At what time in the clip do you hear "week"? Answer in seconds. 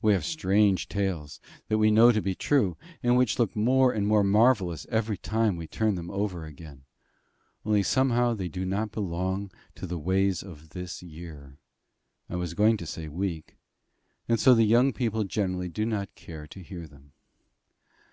13.08-13.56